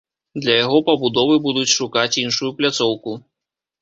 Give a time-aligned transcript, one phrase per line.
[0.43, 3.11] Для яго пабудовы будуць шукаць іншую пляцоўку.